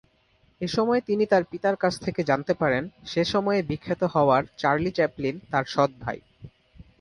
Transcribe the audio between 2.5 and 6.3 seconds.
পারেন সে সময়ে বিখ্যাত হওয়ার চার্লি চ্যাপলিন তার সৎ ভাই।